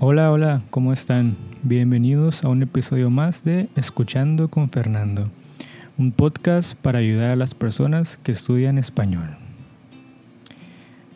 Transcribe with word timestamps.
Hola, 0.00 0.30
hola, 0.30 0.62
¿cómo 0.70 0.92
están? 0.92 1.36
Bienvenidos 1.64 2.44
a 2.44 2.48
un 2.48 2.62
episodio 2.62 3.10
más 3.10 3.42
de 3.42 3.68
Escuchando 3.74 4.48
con 4.48 4.70
Fernando, 4.70 5.28
un 5.96 6.12
podcast 6.12 6.76
para 6.76 7.00
ayudar 7.00 7.32
a 7.32 7.36
las 7.36 7.52
personas 7.52 8.16
que 8.22 8.30
estudian 8.30 8.78
español. 8.78 9.36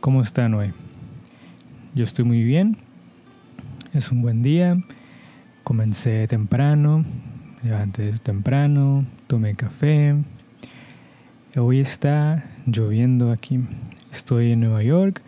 ¿Cómo 0.01 0.21
están 0.21 0.55
hoy? 0.55 0.73
Yo 1.95 2.03
estoy 2.03 2.25
muy 2.25 2.43
bien, 2.43 2.77
es 3.95 4.11
un 4.11 4.21
buen 4.21 4.43
día, 4.43 4.77
comencé 5.63 6.27
temprano, 6.27 7.05
levanté 7.63 8.11
temprano, 8.19 9.05
tomé 9.29 9.55
café. 9.55 10.17
Hoy 11.57 11.79
está 11.79 12.47
lloviendo 12.67 13.31
aquí, 13.31 13.61
estoy 14.11 14.51
en 14.51 14.61
Nueva 14.61 14.83
York 14.83 15.23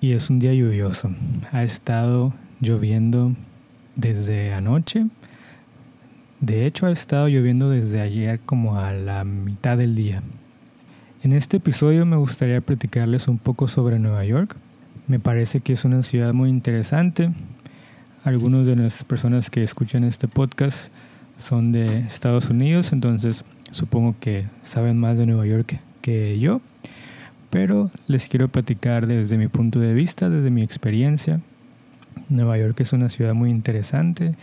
y 0.00 0.12
es 0.12 0.30
un 0.30 0.38
día 0.38 0.54
lluvioso. 0.54 1.10
Ha 1.52 1.62
estado 1.62 2.32
lloviendo 2.60 3.34
desde 3.96 4.52
anoche. 4.52 5.06
De 6.40 6.66
hecho, 6.66 6.86
ha 6.86 6.90
estado 6.90 7.28
lloviendo 7.28 7.70
desde 7.70 8.00
ayer 8.00 8.40
como 8.40 8.78
a 8.78 8.92
la 8.92 9.24
mitad 9.24 9.76
del 9.76 9.94
día. 9.94 10.22
En 11.22 11.32
este 11.32 11.56
episodio 11.56 12.06
me 12.06 12.16
gustaría 12.16 12.60
platicarles 12.60 13.28
un 13.28 13.38
poco 13.38 13.66
sobre 13.66 13.98
Nueva 13.98 14.24
York. 14.24 14.56
Me 15.08 15.18
parece 15.18 15.60
que 15.60 15.72
es 15.72 15.84
una 15.84 16.02
ciudad 16.02 16.32
muy 16.32 16.50
interesante. 16.50 17.30
Algunos 18.24 18.66
de 18.66 18.76
las 18.76 19.04
personas 19.04 19.50
que 19.50 19.62
escuchan 19.62 20.04
este 20.04 20.28
podcast 20.28 20.92
son 21.38 21.72
de 21.72 21.98
Estados 22.00 22.50
Unidos, 22.50 22.92
entonces 22.92 23.44
supongo 23.70 24.14
que 24.20 24.46
saben 24.62 24.98
más 24.98 25.18
de 25.18 25.26
Nueva 25.26 25.46
York 25.46 25.80
que 26.02 26.38
yo 26.38 26.60
pero 27.50 27.90
les 28.06 28.28
quiero 28.28 28.48
platicar 28.48 29.06
desde 29.06 29.38
mi 29.38 29.48
punto 29.48 29.80
de 29.80 29.94
vista, 29.94 30.28
desde 30.28 30.50
mi 30.50 30.62
experiencia. 30.62 31.40
Nueva 32.28 32.58
York 32.58 32.80
es 32.80 32.92
una 32.92 33.08
ciudad 33.08 33.34
muy 33.34 33.50
interesante, 33.50 34.34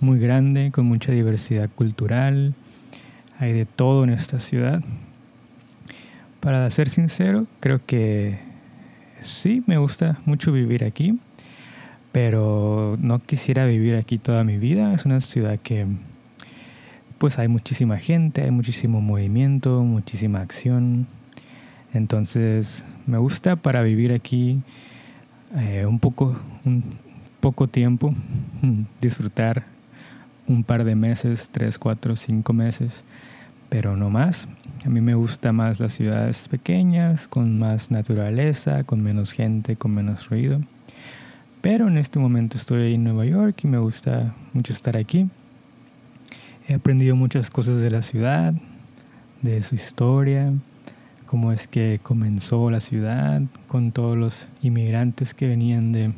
muy 0.00 0.18
grande, 0.18 0.70
con 0.70 0.86
mucha 0.86 1.12
diversidad 1.12 1.70
cultural. 1.74 2.54
Hay 3.38 3.52
de 3.52 3.66
todo 3.66 4.04
en 4.04 4.10
esta 4.10 4.40
ciudad. 4.40 4.82
Para 6.40 6.68
ser 6.70 6.88
sincero, 6.88 7.46
creo 7.60 7.80
que 7.84 8.38
sí, 9.20 9.62
me 9.66 9.78
gusta 9.78 10.18
mucho 10.24 10.52
vivir 10.52 10.84
aquí, 10.84 11.18
pero 12.12 12.96
no 13.00 13.18
quisiera 13.20 13.64
vivir 13.64 13.96
aquí 13.96 14.18
toda 14.18 14.44
mi 14.44 14.58
vida. 14.58 14.94
Es 14.94 15.06
una 15.06 15.20
ciudad 15.20 15.58
que 15.62 15.86
pues 17.18 17.38
hay 17.38 17.48
muchísima 17.48 17.98
gente, 17.98 18.42
hay 18.42 18.50
muchísimo 18.50 19.00
movimiento, 19.00 19.82
muchísima 19.82 20.40
acción 20.40 21.06
entonces 21.94 22.84
me 23.06 23.18
gusta 23.18 23.54
para 23.54 23.82
vivir 23.82 24.12
aquí 24.12 24.60
eh, 25.56 25.86
un 25.86 26.00
poco, 26.00 26.36
poco 27.44 27.68
tiempo, 27.68 28.14
disfrutar 29.02 29.66
un 30.46 30.64
par 30.64 30.82
de 30.82 30.94
meses, 30.94 31.50
tres, 31.52 31.78
cuatro, 31.78 32.16
cinco 32.16 32.54
meses, 32.54 33.04
pero 33.68 33.98
no 33.98 34.08
más. 34.08 34.48
A 34.86 34.88
mí 34.88 35.02
me 35.02 35.14
gusta 35.14 35.52
más 35.52 35.78
las 35.78 35.92
ciudades 35.92 36.48
pequeñas, 36.48 37.28
con 37.28 37.58
más 37.58 37.90
naturaleza, 37.90 38.84
con 38.84 39.02
menos 39.02 39.32
gente, 39.32 39.76
con 39.76 39.92
menos 39.92 40.30
ruido. 40.30 40.62
Pero 41.60 41.86
en 41.88 41.98
este 41.98 42.18
momento 42.18 42.56
estoy 42.56 42.94
en 42.94 43.04
Nueva 43.04 43.26
York 43.26 43.60
y 43.62 43.66
me 43.66 43.76
gusta 43.76 44.34
mucho 44.54 44.72
estar 44.72 44.96
aquí. 44.96 45.28
He 46.66 46.72
aprendido 46.72 47.14
muchas 47.14 47.50
cosas 47.50 47.78
de 47.78 47.90
la 47.90 48.00
ciudad, 48.00 48.54
de 49.42 49.62
su 49.64 49.74
historia, 49.74 50.50
cómo 51.26 51.52
es 51.52 51.68
que 51.68 52.00
comenzó 52.02 52.70
la 52.70 52.80
ciudad 52.80 53.42
con 53.68 53.92
todos 53.92 54.16
los 54.16 54.48
inmigrantes 54.62 55.34
que 55.34 55.46
venían 55.46 55.92
de, 55.92 56.14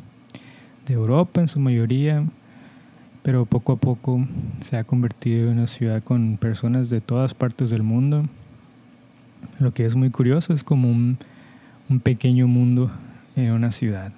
Europa 0.95 1.41
en 1.41 1.49
su 1.49 1.61
mayoría, 1.61 2.25
pero 3.23 3.45
poco 3.45 3.73
a 3.73 3.77
poco 3.77 4.27
se 4.61 4.77
ha 4.77 4.85
convertido 4.85 5.51
en 5.51 5.59
una 5.59 5.67
ciudad 5.67 6.03
con 6.03 6.37
personas 6.37 6.91
de 6.91 7.01
todas 7.01 7.35
partes 7.35 7.71
del 7.71 7.83
mundo. 7.83 8.25
Lo 9.59 9.73
que 9.75 9.85
es 9.85 9.97
muy 9.97 10.11
curioso 10.11 10.53
es 10.53 10.63
como 10.63 10.89
un, 10.89 11.19
un 11.89 12.01
pequeño 12.01 12.47
mundo 12.47 12.91
en 13.35 13.53
una 13.53 13.73
ciudad. 13.73 14.13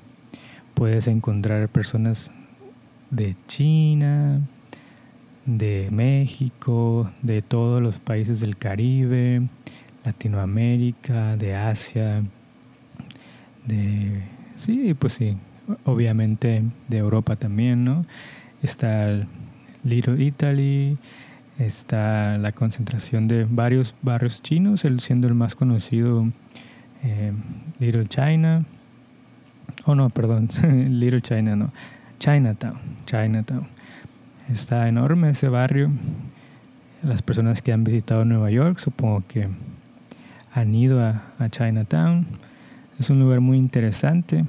Puedes 0.75 1.07
encontrar 1.07 1.69
personas 1.69 2.31
de 3.11 3.37
China, 3.47 4.41
de 5.47 5.89
México, 5.91 7.11
de 7.23 7.41
todos 7.43 7.81
los 7.81 7.99
países 7.99 8.41
del 8.41 8.57
Caribe, 8.57 9.43
Latinoamérica, 10.05 11.37
de 11.37 11.57
Asia, 11.57 12.23
de, 13.67 14.23
sí, 14.57 14.95
pues 14.95 15.15
sí, 15.15 15.37
obviamente 15.85 16.63
de 16.89 16.99
Europa 16.99 17.37
también, 17.37 17.85
¿no? 17.85 18.05
Está 18.63 19.27
Little 19.85 20.23
Italy, 20.23 20.99
está 21.59 22.39
la 22.39 22.53
concentración 22.53 23.29
de 23.29 23.47
varios 23.49 23.95
barrios 24.03 24.43
chinos, 24.43 24.85
el 24.85 25.01
siendo 25.01 25.29
el 25.29 25.35
más 25.35 25.55
conocido 25.55 26.29
eh, 27.03 27.33
Little 27.79 28.07
China, 28.07 28.65
oh 29.85 29.95
no, 29.95 30.11
perdón, 30.11 30.49
Little 30.89 31.23
China 31.23 31.57
no, 31.57 31.73
Chinatown, 32.19 32.79
Chinatown. 33.07 33.69
Está 34.51 34.89
enorme 34.89 35.31
ese 35.31 35.49
barrio. 35.49 35.91
Las 37.03 37.23
personas 37.23 37.63
que 37.63 37.73
han 37.73 37.85
visitado 37.85 38.25
Nueva 38.25 38.51
York, 38.51 38.79
supongo 38.79 39.23
que 39.29 39.49
han 40.53 40.75
ido 40.75 41.05
a, 41.05 41.23
Chinatown. 41.51 42.27
Es 42.99 43.11
un 43.11 43.21
lugar 43.21 43.41
muy 43.41 43.59
interesante. 43.59 44.45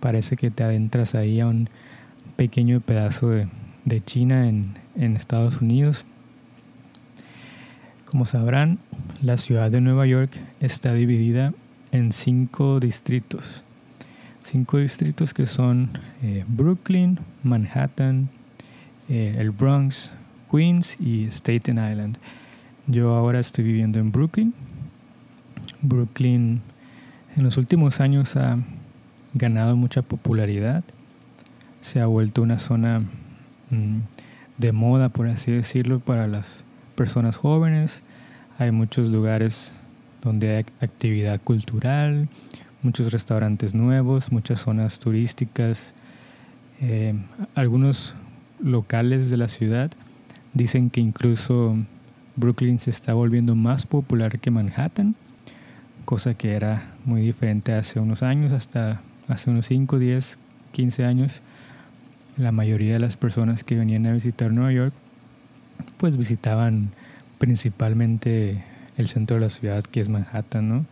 Parece 0.00 0.36
que 0.36 0.50
te 0.50 0.64
adentras 0.64 1.14
ahí 1.14 1.40
a 1.40 1.46
un 1.46 1.68
pequeño 2.36 2.80
pedazo 2.80 3.28
de, 3.28 3.48
China 4.04 4.48
en, 4.48 4.74
en 4.96 5.16
Estados 5.16 5.60
Unidos. 5.60 6.04
Como 8.04 8.24
sabrán, 8.24 8.78
la 9.22 9.36
ciudad 9.36 9.70
de 9.70 9.80
Nueva 9.80 10.06
York 10.06 10.40
está 10.60 10.92
dividida 10.94 11.52
en 11.92 12.12
cinco 12.12 12.80
distritos. 12.80 13.64
Cinco 14.42 14.78
distritos 14.78 15.34
que 15.34 15.46
son 15.46 15.90
eh, 16.22 16.44
Brooklyn, 16.48 17.18
Manhattan, 17.42 18.30
eh, 19.08 19.36
el 19.38 19.50
Bronx, 19.50 20.12
Queens 20.50 20.96
y 20.98 21.26
Staten 21.26 21.76
Island. 21.76 22.18
Yo 22.86 23.14
ahora 23.14 23.38
estoy 23.38 23.64
viviendo 23.64 23.98
en 23.98 24.10
Brooklyn, 24.10 24.54
Brooklyn 25.82 26.62
en 27.36 27.44
los 27.44 27.56
últimos 27.56 28.00
años 28.00 28.36
ha 28.36 28.58
ganado 29.34 29.76
mucha 29.76 30.02
popularidad, 30.02 30.84
se 31.80 32.00
ha 32.00 32.06
vuelto 32.06 32.42
una 32.42 32.58
zona 32.58 33.00
mm, 33.70 33.98
de 34.58 34.72
moda, 34.72 35.08
por 35.08 35.28
así 35.28 35.50
decirlo, 35.50 36.00
para 36.00 36.26
las 36.26 36.64
personas 36.94 37.36
jóvenes. 37.36 38.02
Hay 38.58 38.70
muchos 38.70 39.08
lugares 39.08 39.72
donde 40.22 40.56
hay 40.56 40.64
actividad 40.80 41.40
cultural, 41.40 42.28
muchos 42.82 43.12
restaurantes 43.12 43.74
nuevos, 43.74 44.32
muchas 44.32 44.60
zonas 44.60 44.98
turísticas. 44.98 45.94
Eh, 46.80 47.14
algunos 47.54 48.14
locales 48.62 49.30
de 49.30 49.36
la 49.36 49.48
ciudad 49.48 49.90
dicen 50.52 50.90
que 50.90 51.00
incluso 51.00 51.76
Brooklyn 52.36 52.78
se 52.78 52.90
está 52.90 53.14
volviendo 53.14 53.54
más 53.54 53.86
popular 53.86 54.38
que 54.38 54.50
Manhattan 54.50 55.14
cosa 56.10 56.34
que 56.34 56.54
era 56.54 56.94
muy 57.04 57.22
diferente 57.22 57.72
hace 57.72 58.00
unos 58.00 58.24
años, 58.24 58.50
hasta 58.50 59.00
hace 59.30 59.48
unos 59.48 59.66
5, 59.66 59.98
10, 59.98 60.38
15 60.72 61.04
años. 61.04 61.40
La 62.36 62.52
mayoría 62.52 62.94
de 62.94 62.98
las 62.98 63.16
personas 63.16 63.64
que 63.64 63.76
venían 63.76 64.06
a 64.06 64.12
visitar 64.12 64.52
Nueva 64.52 64.72
York, 64.72 64.94
pues 65.96 66.16
visitaban 66.16 66.90
principalmente 67.38 68.62
el 68.96 69.08
centro 69.08 69.36
de 69.36 69.42
la 69.42 69.50
ciudad, 69.50 69.84
que 69.84 70.00
es 70.00 70.08
Manhattan, 70.08 70.68
¿no? 70.68 70.86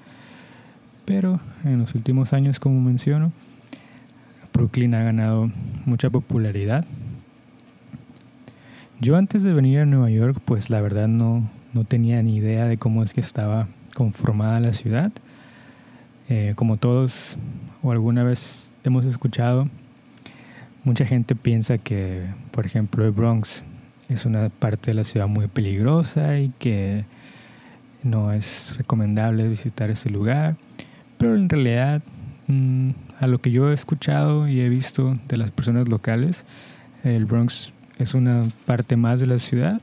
Pero 1.04 1.40
en 1.64 1.78
los 1.78 1.94
últimos 1.94 2.32
años, 2.32 2.60
como 2.60 2.80
menciono, 2.80 3.32
Brooklyn 4.52 4.94
ha 4.94 5.02
ganado 5.02 5.50
mucha 5.84 6.10
popularidad. 6.10 6.84
Yo 9.00 9.16
antes 9.16 9.42
de 9.42 9.52
venir 9.52 9.80
a 9.80 9.86
Nueva 9.86 10.10
York, 10.10 10.40
pues 10.44 10.70
la 10.70 10.80
verdad 10.80 11.08
no, 11.08 11.48
no 11.72 11.84
tenía 11.84 12.22
ni 12.22 12.36
idea 12.36 12.66
de 12.66 12.76
cómo 12.76 13.02
es 13.02 13.14
que 13.14 13.20
estaba 13.20 13.68
conformada 13.94 14.60
la 14.60 14.72
ciudad. 14.72 15.12
Eh, 16.28 16.52
como 16.56 16.76
todos 16.76 17.38
o 17.82 17.92
alguna 17.92 18.22
vez 18.22 18.70
hemos 18.84 19.04
escuchado, 19.04 19.68
mucha 20.84 21.04
gente 21.06 21.34
piensa 21.34 21.78
que, 21.78 22.26
por 22.50 22.66
ejemplo, 22.66 23.04
el 23.04 23.12
Bronx 23.12 23.64
es 24.08 24.24
una 24.24 24.48
parte 24.48 24.90
de 24.90 24.94
la 24.94 25.04
ciudad 25.04 25.28
muy 25.28 25.48
peligrosa 25.48 26.38
y 26.38 26.52
que 26.58 27.04
no 28.02 28.32
es 28.32 28.74
recomendable 28.78 29.48
visitar 29.48 29.90
ese 29.90 30.10
lugar. 30.10 30.56
Pero 31.18 31.34
en 31.34 31.48
realidad, 31.48 32.02
mm, 32.46 32.90
a 33.20 33.26
lo 33.26 33.40
que 33.40 33.50
yo 33.50 33.70
he 33.70 33.74
escuchado 33.74 34.48
y 34.48 34.60
he 34.60 34.68
visto 34.68 35.18
de 35.28 35.36
las 35.36 35.50
personas 35.50 35.88
locales, 35.88 36.44
el 37.04 37.26
Bronx 37.26 37.72
es 37.98 38.14
una 38.14 38.44
parte 38.66 38.96
más 38.96 39.20
de 39.20 39.26
la 39.26 39.38
ciudad. 39.38 39.80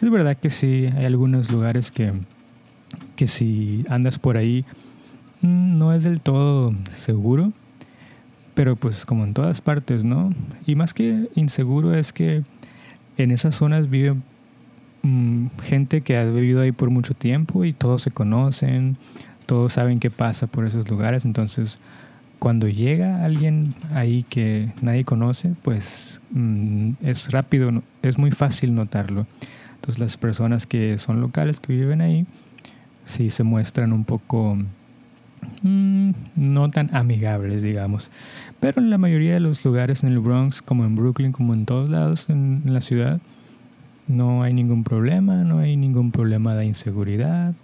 Es 0.00 0.10
verdad 0.10 0.36
que 0.36 0.50
sí, 0.50 0.88
hay 0.96 1.04
algunos 1.04 1.50
lugares 1.50 1.90
que 1.90 2.12
que 3.16 3.26
si 3.26 3.84
andas 3.88 4.18
por 4.18 4.36
ahí 4.36 4.64
no 5.42 5.92
es 5.92 6.04
del 6.04 6.20
todo 6.20 6.74
seguro, 6.92 7.52
pero 8.54 8.76
pues 8.76 9.06
como 9.06 9.24
en 9.24 9.34
todas 9.34 9.60
partes, 9.60 10.04
¿no? 10.04 10.32
Y 10.66 10.74
más 10.74 10.94
que 10.94 11.28
inseguro 11.34 11.94
es 11.94 12.12
que 12.12 12.42
en 13.16 13.30
esas 13.30 13.54
zonas 13.54 13.88
vive 13.90 14.16
mm, 15.02 15.46
gente 15.62 16.00
que 16.00 16.16
ha 16.16 16.24
vivido 16.24 16.60
ahí 16.60 16.72
por 16.72 16.90
mucho 16.90 17.14
tiempo 17.14 17.64
y 17.64 17.72
todos 17.72 18.02
se 18.02 18.10
conocen, 18.10 18.96
todos 19.46 19.74
saben 19.74 20.00
qué 20.00 20.10
pasa 20.10 20.46
por 20.46 20.66
esos 20.66 20.90
lugares, 20.90 21.24
entonces 21.24 21.78
cuando 22.38 22.68
llega 22.68 23.24
alguien 23.24 23.74
ahí 23.92 24.22
que 24.22 24.72
nadie 24.80 25.04
conoce, 25.04 25.54
pues 25.62 26.20
mm, 26.30 26.92
es 27.02 27.30
rápido, 27.30 27.82
es 28.02 28.18
muy 28.18 28.30
fácil 28.30 28.74
notarlo. 28.74 29.26
Entonces 29.74 29.98
las 29.98 30.16
personas 30.16 30.66
que 30.66 30.98
son 30.98 31.20
locales, 31.20 31.60
que 31.60 31.72
viven 31.72 32.00
ahí, 32.00 32.26
sí 33.04 33.30
se 33.30 33.42
muestran 33.42 33.92
un 33.92 34.04
poco 34.04 34.58
mm, 35.62 36.10
no 36.36 36.70
tan 36.70 36.94
amigables, 36.94 37.62
digamos. 37.62 38.10
Pero 38.60 38.80
en 38.80 38.90
la 38.90 38.98
mayoría 38.98 39.34
de 39.34 39.40
los 39.40 39.64
lugares 39.64 40.02
en 40.02 40.10
el 40.10 40.18
Bronx, 40.18 40.62
como 40.62 40.84
en 40.84 40.96
Brooklyn, 40.96 41.32
como 41.32 41.54
en 41.54 41.66
todos 41.66 41.88
lados 41.88 42.28
en, 42.28 42.62
la 42.64 42.80
ciudad, 42.80 43.20
no 44.06 44.42
hay 44.42 44.54
ningún 44.54 44.84
problema, 44.84 45.44
no 45.44 45.58
hay 45.58 45.76
ningún 45.76 46.10
problema 46.10 46.54
de 46.54 46.66
inseguridad. 46.66 47.54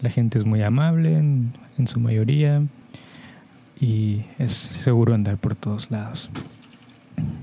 La 0.00 0.10
gente 0.10 0.38
es 0.38 0.44
muy 0.44 0.62
amable 0.62 1.16
en, 1.16 1.52
en 1.78 1.86
su 1.86 2.00
mayoría 2.00 2.62
y 3.80 4.22
es 4.38 4.52
seguro 4.52 5.14
andar 5.14 5.36
por 5.36 5.54
todos 5.54 5.90
lados. 5.90 6.30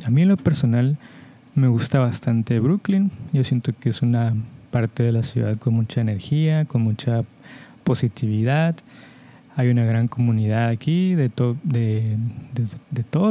A 0.05 0.09
mí 0.09 0.21
en 0.21 0.29
lo 0.29 0.37
personal 0.37 0.97
me 1.55 1.67
gusta 1.67 1.99
bastante 1.99 2.59
Brooklyn. 2.59 3.11
Yo 3.31 3.43
siento 3.43 3.73
que 3.79 3.89
es 3.89 4.01
una 4.01 4.33
parte 4.71 5.03
de 5.03 5.11
la 5.11 5.23
ciudad 5.23 5.55
con 5.57 5.75
mucha 5.75 6.01
energía, 6.01 6.65
con 6.65 6.81
mucha 6.81 7.23
positividad. 7.83 8.75
Hay 9.55 9.69
una 9.69 9.85
gran 9.85 10.07
comunidad 10.07 10.69
aquí 10.69 11.15
de, 11.15 11.29
todo 11.29 11.55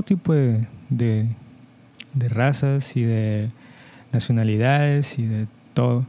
tipo 0.02 0.32
de, 0.32 0.66
de, 0.88 2.28
razas 2.28 2.96
y 2.96 3.02
de 3.02 3.50
nacionalidades 4.12 5.18
y 5.18 5.26
de 5.26 5.46
todo. 5.74 6.06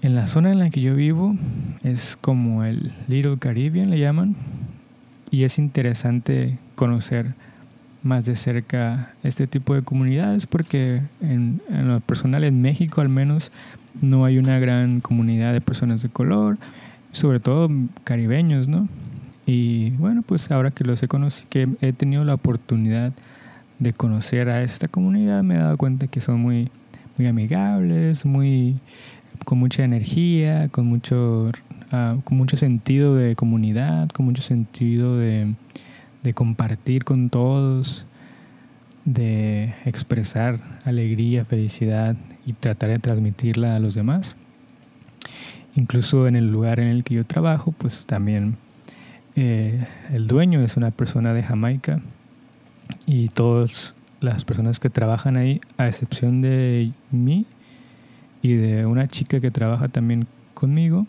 En 0.00 0.14
la 0.14 0.26
zona 0.26 0.52
en 0.52 0.58
la 0.58 0.70
que 0.70 0.80
yo 0.80 0.94
vivo 0.94 1.34
es 1.82 2.16
como 2.20 2.64
el 2.64 2.92
Little 3.08 3.38
Caribbean, 3.38 3.90
le 3.90 3.98
llaman, 3.98 4.36
y 5.30 5.44
es 5.44 5.58
interesante 5.58 6.58
conocer 6.76 7.34
más 8.02 8.24
de 8.24 8.36
cerca 8.36 9.10
este 9.22 9.46
tipo 9.46 9.74
de 9.74 9.82
comunidades 9.82 10.46
porque 10.46 11.02
en, 11.20 11.60
lo 11.68 12.00
personal 12.00 12.44
en 12.44 12.62
México 12.62 13.00
al 13.00 13.08
menos 13.08 13.50
no 14.00 14.24
hay 14.24 14.38
una 14.38 14.58
gran 14.58 15.00
comunidad 15.00 15.52
de 15.52 15.60
personas 15.60 16.02
de 16.02 16.08
color, 16.08 16.58
sobre 17.16 17.40
todo 17.40 17.68
caribeños, 18.04 18.68
¿no? 18.68 18.88
Y 19.46 19.90
bueno, 19.90 20.22
pues 20.22 20.50
ahora 20.50 20.70
que 20.70 20.84
los 20.84 21.02
he 21.02 21.08
conocido, 21.08 21.48
que 21.50 21.68
he 21.80 21.92
tenido 21.92 22.24
la 22.24 22.34
oportunidad 22.34 23.12
de 23.78 23.92
conocer 23.92 24.48
a 24.48 24.62
esta 24.62 24.88
comunidad, 24.88 25.42
me 25.42 25.54
he 25.54 25.58
dado 25.58 25.76
cuenta 25.76 26.06
que 26.06 26.20
son 26.20 26.40
muy, 26.40 26.70
muy 27.18 27.26
amigables, 27.26 28.24
muy 28.24 28.80
con 29.44 29.58
mucha 29.58 29.84
energía, 29.84 30.68
con 30.68 30.86
mucho 30.86 31.52
Ah, 31.92 32.16
con 32.24 32.36
mucho 32.36 32.56
sentido 32.56 33.14
de 33.14 33.36
comunidad, 33.36 34.08
con 34.08 34.26
mucho 34.26 34.42
sentido 34.42 35.18
de, 35.18 35.54
de 36.24 36.34
compartir 36.34 37.04
con 37.04 37.30
todos, 37.30 38.06
de 39.04 39.72
expresar 39.84 40.58
alegría, 40.84 41.44
felicidad 41.44 42.16
y 42.44 42.54
tratar 42.54 42.90
de 42.90 42.98
transmitirla 42.98 43.76
a 43.76 43.78
los 43.78 43.94
demás. 43.94 44.34
Incluso 45.76 46.26
en 46.26 46.36
el 46.36 46.50
lugar 46.50 46.80
en 46.80 46.88
el 46.88 47.04
que 47.04 47.14
yo 47.14 47.24
trabajo, 47.24 47.72
pues 47.72 48.06
también 48.06 48.56
eh, 49.36 49.86
el 50.10 50.26
dueño 50.26 50.62
es 50.62 50.78
una 50.78 50.90
persona 50.90 51.34
de 51.34 51.42
Jamaica 51.42 52.00
y 53.04 53.28
todas 53.28 53.94
las 54.20 54.44
personas 54.44 54.80
que 54.80 54.88
trabajan 54.88 55.36
ahí, 55.36 55.60
a 55.76 55.86
excepción 55.86 56.40
de 56.40 56.92
mí 57.10 57.44
y 58.40 58.54
de 58.54 58.86
una 58.86 59.06
chica 59.06 59.38
que 59.38 59.50
trabaja 59.50 59.88
también 59.88 60.26
conmigo, 60.54 61.06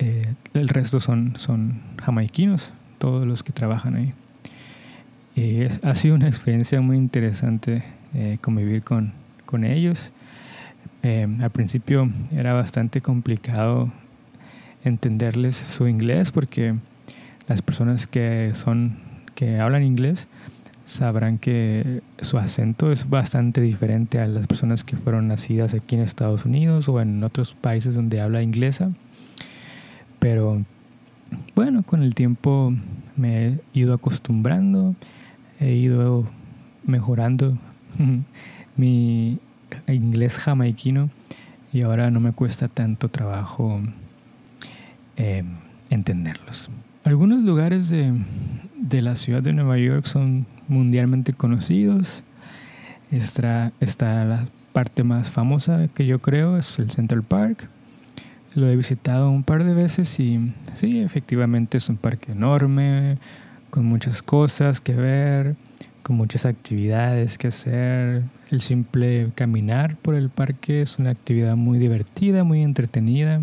eh, 0.00 0.34
el 0.54 0.68
resto 0.68 0.98
son, 0.98 1.34
son 1.36 1.80
jamaiquinos, 2.02 2.72
todos 2.98 3.24
los 3.24 3.44
que 3.44 3.52
trabajan 3.52 3.94
ahí. 3.94 4.14
ha 5.84 5.94
sido 5.94 6.16
una 6.16 6.26
experiencia 6.26 6.80
muy 6.80 6.96
interesante 6.96 7.84
eh, 8.14 8.38
convivir 8.40 8.82
con, 8.82 9.12
con 9.44 9.62
ellos. 9.62 10.10
Eh, 11.08 11.28
al 11.40 11.50
principio 11.50 12.10
era 12.32 12.52
bastante 12.52 13.00
complicado 13.00 13.92
entenderles 14.82 15.54
su 15.54 15.86
inglés 15.86 16.32
porque 16.32 16.74
las 17.46 17.62
personas 17.62 18.08
que 18.08 18.50
son 18.54 18.98
que 19.36 19.60
hablan 19.60 19.84
inglés 19.84 20.26
sabrán 20.84 21.38
que 21.38 22.02
su 22.20 22.38
acento 22.38 22.90
es 22.90 23.08
bastante 23.08 23.60
diferente 23.60 24.18
a 24.18 24.26
las 24.26 24.48
personas 24.48 24.82
que 24.82 24.96
fueron 24.96 25.28
nacidas 25.28 25.74
aquí 25.74 25.94
en 25.94 26.00
Estados 26.00 26.44
Unidos 26.44 26.88
o 26.88 27.00
en 27.00 27.22
otros 27.22 27.54
países 27.54 27.94
donde 27.94 28.20
habla 28.20 28.42
inglesa. 28.42 28.90
Pero 30.18 30.64
bueno, 31.54 31.84
con 31.84 32.02
el 32.02 32.16
tiempo 32.16 32.72
me 33.14 33.46
he 33.46 33.58
ido 33.74 33.94
acostumbrando, 33.94 34.96
he 35.60 35.70
ido 35.70 36.24
mejorando 36.84 37.56
mi 38.76 39.38
inglés 39.88 40.38
jamaiquino 40.38 41.10
y 41.72 41.82
ahora 41.82 42.10
no 42.10 42.20
me 42.20 42.32
cuesta 42.32 42.68
tanto 42.68 43.08
trabajo 43.08 43.80
eh, 45.16 45.44
entenderlos. 45.90 46.70
Algunos 47.04 47.42
lugares 47.42 47.88
de, 47.88 48.12
de, 48.76 49.02
la 49.02 49.14
ciudad 49.14 49.42
de 49.42 49.52
Nueva 49.52 49.78
York 49.78 50.06
son 50.06 50.46
mundialmente 50.68 51.32
conocidos. 51.32 52.22
Está, 53.10 53.72
está 53.80 54.24
la 54.24 54.46
parte 54.72 55.04
más 55.04 55.30
famosa 55.30 55.88
que 55.88 56.06
yo 56.06 56.18
creo, 56.18 56.58
es 56.58 56.78
el 56.78 56.90
Central 56.90 57.22
Park. 57.22 57.68
Lo 58.54 58.68
he 58.68 58.76
visitado 58.76 59.30
un 59.30 59.42
par 59.42 59.64
de 59.64 59.74
veces 59.74 60.18
y 60.18 60.52
sí, 60.74 61.00
efectivamente 61.00 61.76
es 61.76 61.88
un 61.88 61.96
parque 61.96 62.32
enorme, 62.32 63.18
con 63.70 63.84
muchas 63.84 64.22
cosas 64.22 64.80
que 64.80 64.94
ver, 64.94 65.56
con 66.06 66.14
muchas 66.14 66.46
actividades 66.46 67.36
que 67.36 67.48
hacer. 67.48 68.22
El 68.52 68.60
simple 68.60 69.32
caminar 69.34 69.96
por 69.96 70.14
el 70.14 70.30
parque 70.30 70.82
es 70.82 71.00
una 71.00 71.10
actividad 71.10 71.56
muy 71.56 71.80
divertida, 71.80 72.44
muy 72.44 72.62
entretenida. 72.62 73.42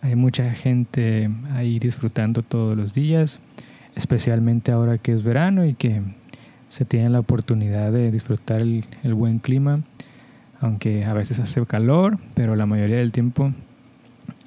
Hay 0.00 0.16
mucha 0.16 0.50
gente 0.54 1.30
ahí 1.52 1.78
disfrutando 1.78 2.42
todos 2.42 2.76
los 2.76 2.94
días, 2.94 3.38
especialmente 3.94 4.72
ahora 4.72 4.98
que 4.98 5.12
es 5.12 5.22
verano 5.22 5.64
y 5.64 5.74
que 5.74 6.02
se 6.68 6.84
tiene 6.84 7.10
la 7.10 7.20
oportunidad 7.20 7.92
de 7.92 8.10
disfrutar 8.10 8.60
el, 8.60 9.14
buen 9.14 9.38
clima, 9.38 9.84
aunque 10.58 11.04
a 11.04 11.12
veces 11.12 11.38
hace 11.38 11.64
calor, 11.64 12.18
pero 12.34 12.56
la 12.56 12.66
mayoría 12.66 12.96
del 12.96 13.12
tiempo 13.12 13.52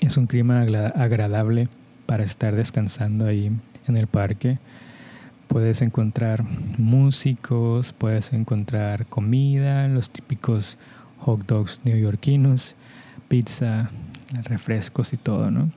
es 0.01 0.17
un 0.17 0.27
clima 0.27 0.59
agradable 0.63 1.69
para 2.07 2.25
estar 2.25 2.57
descansando 2.57 3.25
ahí 3.25 3.53
en 3.87 3.95
el 3.95 4.07
parque. 4.07 4.59
Puedes 5.55 5.81
encontrar 5.81 6.43
músicos, 6.77 7.93
puedes 7.93 8.33
encontrar 8.33 9.05
comida, 9.05 9.87
los 9.87 10.09
típicos 10.09 10.77
hot 11.19 11.45
dogs 11.45 11.79
neoyorquinos, 11.85 12.75
pizza, 13.29 13.89
refrescos 14.43 15.13
y 15.13 15.17
todo, 15.17 15.51
¿no? 15.51 15.71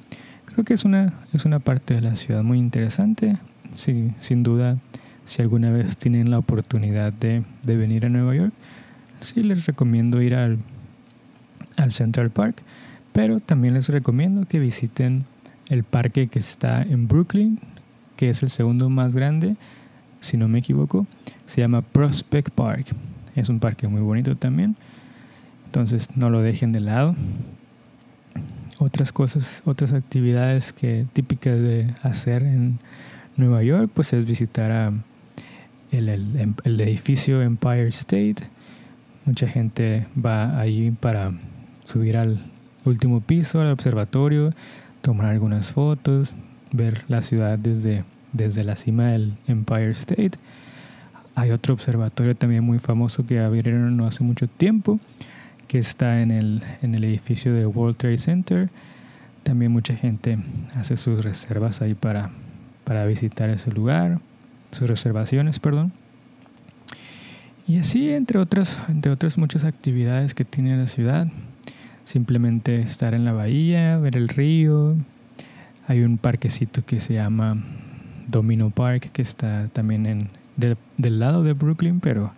Creo 0.47 0.65
que 0.65 0.75
es 0.75 0.85
una, 0.85 1.15
es 1.33 1.45
una 1.45 1.61
parte 1.61 1.95
de 1.95 2.01
la 2.01 2.17
ciudad 2.17 2.43
muy 2.43 2.59
interesante. 2.59 3.39
Sí, 3.77 4.11
sin 4.19 4.43
duda, 4.43 4.79
si 5.25 5.43
alguna 5.43 5.71
vez 5.71 5.97
tienen 5.97 6.29
la 6.33 6.39
oportunidad 6.39 7.13
de, 7.13 7.45
de 7.63 7.77
venir 7.77 8.05
a 8.05 8.09
Nueva 8.09 8.35
York, 8.35 8.53
sí 9.21 9.45
les 9.45 9.65
recomiendo 9.67 10.21
ir 10.21 10.35
al, 10.35 10.59
al 11.77 11.93
Central 11.93 12.31
Park. 12.31 12.65
Pero 13.13 13.39
también 13.39 13.75
les 13.75 13.89
recomiendo 13.89 14.45
que 14.45 14.59
visiten 14.59 15.25
el 15.69 15.85
parque 15.85 16.27
que 16.27 16.41
está 16.41 16.83
en 16.83 17.07
Brooklyn, 17.07 17.61
que 18.19 18.29
es 18.29 18.43
el 18.43 18.51
segundo 18.51 18.91
más 18.91 19.15
grande, 19.15 19.57
si 20.21 20.37
no 20.37 20.47
me 20.47 20.59
equivoco. 20.59 21.07
Se 21.47 21.63
llama 21.63 21.81
Prospect 21.81 22.51
Park. 22.51 22.89
Es 23.35 23.49
un 23.49 23.61
parque 23.61 23.89
muy 23.89 24.03
bonito 24.03 24.37
también. 24.37 24.77
Entonces 25.65 26.09
no 26.17 26.29
lo 26.29 26.41
dejen 26.41 26.73
de 26.73 26.81
lado. 26.81 27.15
Otras 28.79 29.13
cosas, 29.13 29.63
otras 29.65 29.95
actividades 29.95 30.75
que 30.75 31.07
típicas 31.15 31.59
de 31.59 31.95
hacer 32.03 32.43
en 32.43 32.79
Nueva 33.37 33.63
York, 33.63 33.91
pues 33.95 34.13
es 34.13 34.27
visitar 34.27 34.93
el, 35.91 36.09
el, 36.09 36.55
el 36.65 36.81
edificio 36.81 37.41
Empire 37.41 37.89
State. 37.89 38.37
Mucha 39.25 39.49
gente 39.49 40.07
va 40.15 40.61
ahí 40.61 40.91
para 40.91 41.33
subir 41.87 42.17
al, 42.17 42.43
último 42.89 43.21
piso, 43.21 43.61
al 43.61 43.71
observatorio, 43.71 44.53
tomar 45.01 45.27
algunas 45.27 45.73
fotos, 45.73 46.35
ver 46.73 47.05
la 47.09 47.23
ciudad 47.23 47.59
desde, 47.59 48.05
desde 48.33 48.65
la 48.65 48.77
cima 48.77 49.09
del 49.09 49.35
Empire 49.47 49.91
State. 49.91 50.33
Hay 51.35 51.51
otro 51.53 51.75
observatorio 51.75 52.35
también 52.35 52.65
muy 52.65 52.79
famoso 52.79 53.27
que 53.27 53.39
abrieron 53.39 53.97
no 53.97 54.07
hace 54.07 54.25
mucho 54.25 54.49
tiempo, 54.49 54.99
que 55.69 55.79
está 55.79 56.21
en 56.21 56.31
el, 56.31 56.63
en 56.83 56.95
el 56.95 57.05
edificio 57.05 57.55
de 57.55 57.67
World 57.67 57.97
Trade 57.97 58.19
Center. 58.19 58.71
También 59.45 59.71
mucha 59.71 59.95
gente 59.95 60.39
hace 60.75 60.97
sus 60.97 61.25
reservas 61.25 61.81
ahí 61.81 61.95
para, 61.95 62.31
para 62.85 63.07
visitar 63.07 63.51
ese 63.51 63.71
lugar. 63.71 64.19
sus 64.71 64.89
reservaciones, 64.89 65.61
perdón. 65.61 65.93
Y 67.67 67.79
así, 67.79 68.11
entre 68.11 68.39
otras, 68.39 68.81
entre 68.89 69.13
otras 69.13 69.37
muchas 69.37 69.65
actividades 69.65 70.35
que 70.35 70.45
tiene 70.45 70.77
la 70.77 70.87
ciudad. 70.87 71.29
Simplemente 72.05 72.81
estar 72.81 73.13
en 73.13 73.25
la 73.27 73.33
bahía, 73.33 73.99
ver 73.99 74.17
el 74.17 74.29
río. 74.29 74.97
Hay 75.89 76.03
un 76.03 76.19
parquecito 76.19 76.85
que 76.85 77.01
se 77.01 77.15
llama 77.15 77.57
Domino 78.29 78.71
Park, 78.71 79.11
que 79.13 79.23
está 79.23 79.69
también 79.73 80.07
en, 80.07 80.29
del, 80.57 81.19
lado 81.19 81.43
de 81.43 81.55
Brooklyn, 81.55 81.99
pero 81.99 82.33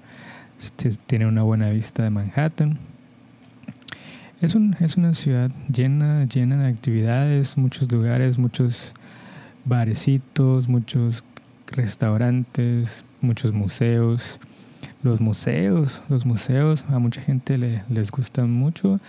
tiene 1.06 1.26
una 1.26 1.42
buena 1.42 1.68
vista 1.68 2.02
de 2.02 2.10
Manhattan. 2.10 2.78
Es, 4.40 4.54
un, 4.54 4.74
es 4.80 4.96
una 4.96 5.12
ciudad 5.12 5.50
llena, 5.70 6.24
llena 6.24 6.62
de 6.62 6.68
actividades, 6.68 7.58
muchos 7.58 7.92
lugares, 7.92 8.38
muchos 8.38 8.94
barecitos, 9.66 10.68
muchos 10.68 11.24
restaurantes, 11.66 13.04
muchos 13.20 13.52
museos 13.52 14.40
los 15.02 15.20
museos, 15.20 16.02
los 16.08 16.26
museos 16.26 16.84
a 16.88 16.98
mucha 16.98 17.22
gente 17.22 17.58
le, 17.58 17.82
les 17.88 18.10
gustan 18.10 18.50
mucho. 18.50 19.00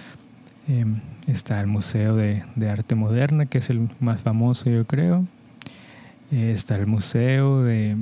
Em, 0.67 1.01
está 1.27 1.59
el 1.59 1.67
Museo 1.67 2.15
de, 2.15 2.43
Arte 2.69 2.95
Moderna, 2.95 3.45
que 3.47 3.57
es 3.57 3.69
el 3.69 3.89
más 3.99 4.21
famoso 4.21 4.69
yo 4.69 4.85
creo. 4.85 5.25
Eh, 6.31 6.51
está 6.53 6.75
el 6.75 6.87
Museo 6.87 7.63
de, 7.63 7.97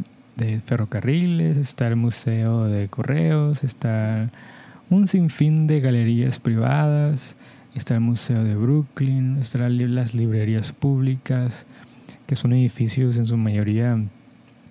Ferrocarriles, 0.65 1.57
está 1.57 1.87
el 1.87 1.97
Museo 1.97 2.65
de 2.65 2.87
Correos, 2.87 3.63
está 3.63 4.29
un 4.89 5.07
sinfín 5.07 5.67
de 5.67 5.81
galerías 5.81 6.39
privadas, 6.39 7.35
está 7.75 7.95
el 7.95 7.99
Museo 7.99 8.43
de 8.43 8.55
Brooklyn, 8.55 9.37
están 9.37 9.95
las 9.95 10.13
librerías 10.13 10.71
públicas, 10.71 11.65
que 12.25 12.37
son 12.37 12.53
edificios 12.53 13.17
en 13.17 13.25
su 13.25 13.35
mayoría 13.35 14.01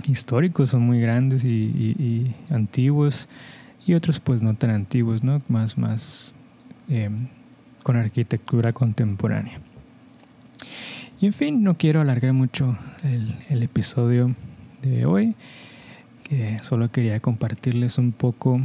históricos, 0.06 0.70
son 0.70 0.82
muy 0.82 1.00
grandes 1.00 1.44
y, 1.44 2.34
antiguos, 2.48 3.28
y 3.86 3.92
otros 3.92 4.20
pues 4.20 4.40
no 4.40 4.54
tan 4.54 4.70
antiguos, 4.70 5.22
¿no? 5.22 5.42
Más, 5.48 5.76
más 5.76 6.34
em, 6.88 7.28
con 7.88 7.96
arquitectura 7.96 8.72
contemporánea. 8.72 9.60
Y 11.18 11.24
en 11.24 11.32
fin, 11.32 11.62
no 11.62 11.78
quiero 11.78 12.02
alargar 12.02 12.34
mucho 12.34 12.76
el, 13.02 13.62
episodio 13.62 14.34
de 14.82 15.06
hoy, 15.06 15.34
que 16.22 16.58
solo 16.62 16.90
quería 16.90 17.18
compartirles 17.20 17.96
un 17.96 18.12
poco 18.12 18.60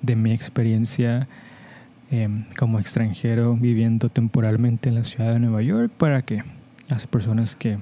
de 0.00 0.14
mi 0.14 0.32
experiencia 0.32 1.26
em, 2.12 2.44
como 2.56 2.78
extranjero 2.78 3.56
viviendo 3.56 4.10
temporalmente 4.10 4.90
en 4.90 4.94
la 4.94 5.02
ciudad 5.02 5.32
de 5.32 5.40
Nueva 5.40 5.62
York 5.62 5.90
para 5.98 6.22
que 6.22 6.44
las 6.86 7.08
personas 7.08 7.56
que 7.56 7.78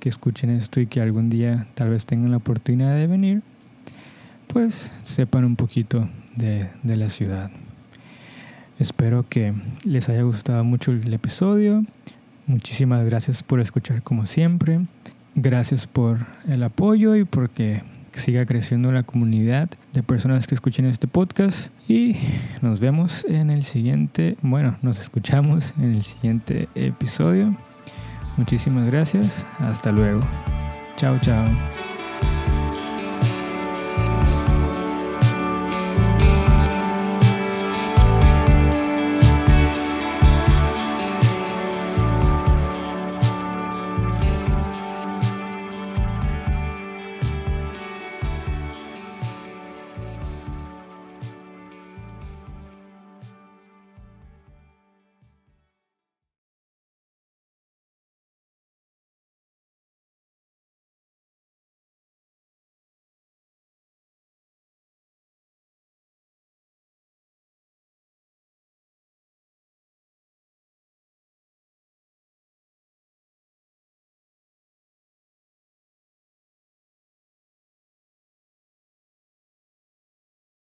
que 0.00 0.08
escuchen 0.08 0.50
esto 0.50 0.80
y 0.80 0.86
que 0.86 1.00
algún 1.00 1.30
día 1.30 1.66
tal 1.74 1.90
vez 1.90 2.06
tengan 2.06 2.30
la 2.32 2.38
oportunidad 2.38 2.96
de 2.96 3.06
venir, 3.06 3.42
pues 4.48 4.90
sepan 5.02 5.44
un 5.44 5.54
poquito 5.54 6.08
de, 6.34 6.70
la 6.82 7.10
ciudad. 7.10 7.50
Espero 8.80 9.26
que 9.28 9.52
les 9.84 10.08
haya 10.08 10.22
gustado 10.22 10.64
mucho 10.64 10.90
el 10.90 11.12
episodio. 11.12 11.84
Muchísimas 12.46 13.04
gracias 13.04 13.42
por 13.42 13.60
escuchar 13.60 14.02
como 14.02 14.26
siempre. 14.26 14.80
Gracias 15.34 15.86
por 15.86 16.26
el 16.48 16.62
apoyo 16.62 17.14
y 17.14 17.24
porque 17.24 17.82
siga 18.14 18.46
creciendo 18.46 18.90
la 18.90 19.02
comunidad 19.02 19.68
de 19.92 20.02
personas 20.02 20.46
que 20.46 20.54
escuchen 20.54 20.86
este 20.86 21.06
podcast. 21.06 21.70
Y 21.88 22.16
nos 22.62 22.80
vemos 22.80 23.24
en 23.28 23.50
el 23.50 23.64
siguiente, 23.64 24.38
bueno, 24.40 24.76
nos 24.80 24.98
escuchamos 24.98 25.74
en 25.78 25.94
el 25.94 26.02
siguiente 26.02 26.68
episodio. 26.74 27.54
Muchísimas 28.38 28.86
gracias. 28.86 29.44
Hasta 29.58 29.92
luego. 29.92 30.20
Chao, 30.96 31.18
chao. 31.20 31.46